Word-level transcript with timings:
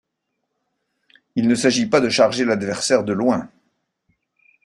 Il 1.35 1.47
ne 1.47 1.53
s'agit 1.53 1.85
pas 1.85 2.01
de 2.01 2.09
charger 2.09 2.43
l'adversaire 2.43 3.03
de 3.03 3.13
loin. 3.13 3.51